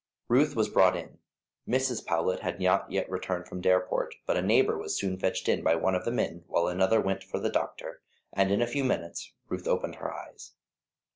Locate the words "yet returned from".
2.91-3.61